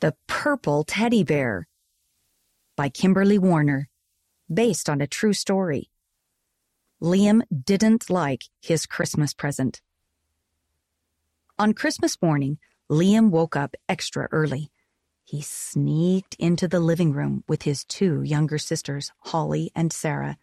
[0.00, 1.66] The Purple Teddy Bear
[2.76, 3.88] by Kimberly Warner,
[4.52, 5.90] based on a true story.
[7.02, 9.80] Liam didn't like his Christmas present.
[11.58, 12.58] On Christmas morning,
[12.88, 14.70] Liam woke up extra early.
[15.24, 20.38] He sneaked into the living room with his two younger sisters, Holly and Sarah.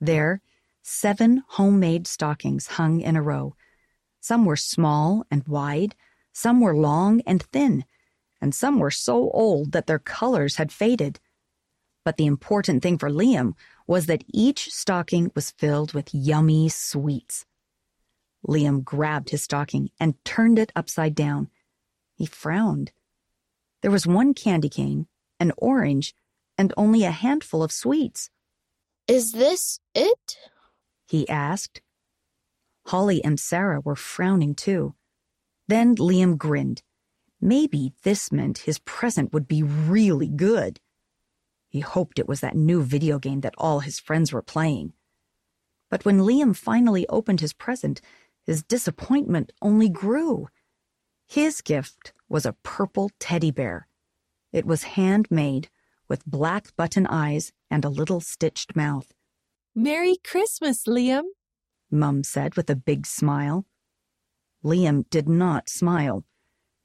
[0.00, 0.40] There,
[0.82, 3.56] seven homemade stockings hung in a row.
[4.20, 5.96] Some were small and wide,
[6.32, 7.84] some were long and thin
[8.40, 11.20] and some were so old that their colors had faded.
[12.04, 13.54] But the important thing for Liam
[13.86, 17.44] was that each stocking was filled with yummy sweets.
[18.46, 21.48] Liam grabbed his stocking and turned it upside down.
[22.14, 22.92] He frowned.
[23.82, 25.06] There was one candy cane,
[25.38, 26.14] an orange,
[26.56, 28.30] and only a handful of sweets.
[29.06, 30.36] Is this it?
[31.06, 31.80] He asked.
[32.86, 34.94] Holly and Sarah were frowning too.
[35.66, 36.82] Then Liam grinned.
[37.40, 40.80] Maybe this meant his present would be really good.
[41.68, 44.92] He hoped it was that new video game that all his friends were playing.
[45.90, 48.00] But when Liam finally opened his present,
[48.44, 50.48] his disappointment only grew.
[51.26, 53.86] His gift was a purple teddy bear.
[54.52, 55.68] It was handmade,
[56.08, 59.12] with black button eyes and a little stitched mouth.
[59.74, 61.24] Merry Christmas, Liam,
[61.90, 63.66] Mum said with a big smile.
[64.62, 66.24] Liam did not smile.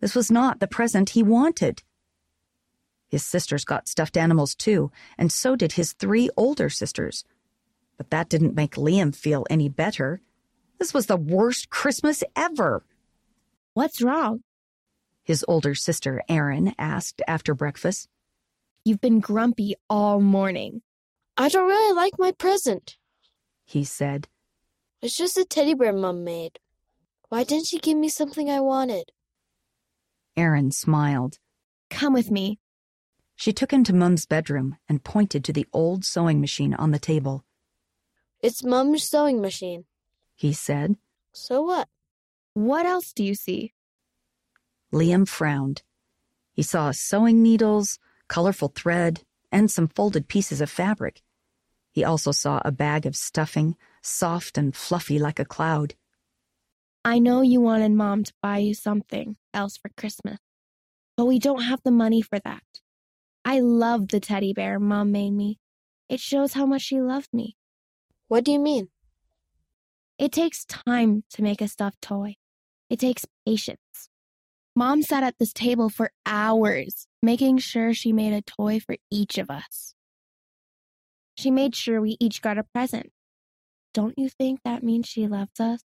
[0.03, 1.81] This was not the present he wanted.
[3.07, 7.23] His sisters got stuffed animals too, and so did his three older sisters.
[7.95, 10.19] But that didn't make Liam feel any better.
[10.77, 12.83] This was the worst Christmas ever.
[13.75, 14.43] What's wrong?
[15.23, 18.09] His older sister, Erin, asked after breakfast.
[18.83, 20.81] You've been grumpy all morning.
[21.37, 22.97] I don't really like my present,
[23.63, 24.27] he said.
[25.01, 26.59] It's just a teddy bear Mum made.
[27.29, 29.13] Why didn't she give me something I wanted?
[30.35, 31.39] Erin smiled.
[31.89, 32.59] Come with me.
[33.35, 36.99] She took him to Mum's bedroom and pointed to the old sewing machine on the
[36.99, 37.43] table.
[38.41, 39.85] It's Mum's sewing machine,
[40.35, 40.97] he said.
[41.31, 41.87] So what?
[42.53, 43.73] What else do you see?
[44.93, 45.81] Liam frowned.
[46.53, 47.97] He saw sewing needles,
[48.27, 51.21] colorful thread, and some folded pieces of fabric.
[51.91, 55.95] He also saw a bag of stuffing, soft and fluffy like a cloud.
[57.05, 60.39] I know you wanted Mom to buy you something else for Christmas,
[61.17, 62.63] but we don't have the money for that.
[63.43, 65.59] I love the teddy bear Mom made me.
[66.07, 67.57] It shows how much she loved me.
[68.29, 68.87] What do you mean?
[70.17, 72.37] It takes time to make a stuffed toy.
[72.89, 74.09] It takes patience.
[74.75, 79.37] Mom sat at this table for hours, making sure she made a toy for each
[79.37, 79.93] of us.
[81.35, 83.11] She made sure we each got a present.
[83.93, 85.81] Don't you think that means she loves us?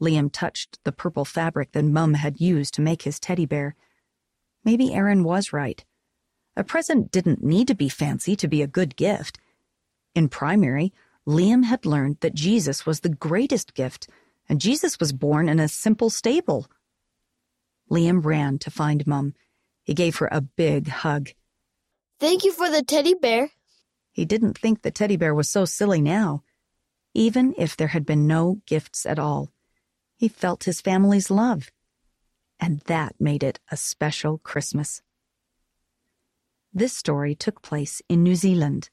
[0.00, 3.74] Liam touched the purple fabric that Mum had used to make his teddy bear.
[4.64, 5.84] Maybe Erin was right.
[6.56, 9.38] A present didn't need to be fancy to be a good gift.
[10.14, 10.92] In primary,
[11.26, 14.08] Liam had learned that Jesus was the greatest gift,
[14.48, 16.66] and Jesus was born in a simple stable.
[17.90, 19.34] Liam ran to find Mum.
[19.82, 21.30] He gave her a big hug.
[22.18, 23.50] Thank you for the teddy bear.
[24.10, 26.42] He didn't think the teddy bear was so silly now,
[27.12, 29.52] even if there had been no gifts at all.
[30.16, 31.70] He felt his family's love.
[32.58, 35.02] And that made it a special Christmas.
[36.72, 38.90] This story took place in New Zealand.